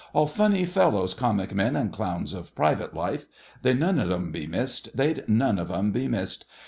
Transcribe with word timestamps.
All 0.13 0.25
funny 0.25 0.65
fellows, 0.65 1.13
comic 1.13 1.53
men, 1.53 1.75
and 1.75 1.91
clowns 1.93 2.33
of 2.33 2.55
private 2.55 2.95
life— 2.95 3.27
They'd 3.61 3.79
none 3.79 3.99
of 3.99 4.09
'em 4.09 4.31
be 4.31 4.47
missed—they'd 4.47 5.29
none 5.29 5.59
of 5.59 5.69
'em 5.69 5.91
be 5.91 6.07
missed. 6.07 6.45